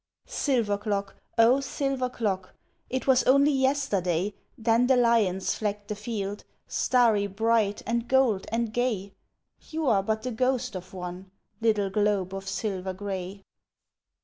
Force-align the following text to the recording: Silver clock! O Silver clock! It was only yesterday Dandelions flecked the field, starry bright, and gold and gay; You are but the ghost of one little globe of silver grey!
Silver 0.25 0.79
clock! 0.79 1.15
O 1.37 1.59
Silver 1.59 2.09
clock! 2.09 2.55
It 2.89 3.05
was 3.05 3.23
only 3.25 3.51
yesterday 3.51 4.33
Dandelions 4.59 5.53
flecked 5.53 5.89
the 5.89 5.95
field, 5.95 6.43
starry 6.67 7.27
bright, 7.27 7.83
and 7.85 8.07
gold 8.07 8.47
and 8.51 8.73
gay; 8.73 9.13
You 9.69 9.85
are 9.85 10.01
but 10.01 10.23
the 10.23 10.31
ghost 10.31 10.75
of 10.75 10.95
one 10.95 11.29
little 11.61 11.91
globe 11.91 12.33
of 12.33 12.47
silver 12.49 12.93
grey! 12.93 13.43